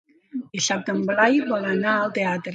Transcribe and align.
Dissabte 0.57 0.95
en 0.95 1.03
Blai 1.11 1.39
vol 1.53 1.69
anar 1.75 1.97
al 2.01 2.19
teatre. 2.19 2.49